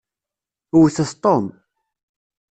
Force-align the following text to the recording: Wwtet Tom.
Wwtet 0.77 1.11
Tom. 1.23 1.45